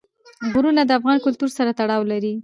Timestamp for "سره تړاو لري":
1.57-2.33